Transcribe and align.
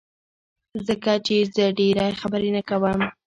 ځکه 0.87 1.11
چي 1.25 1.35
زه 1.55 1.65
ډيری 1.77 2.09
خبری 2.19 2.49
نه 2.55 2.61
کوم 2.69 2.99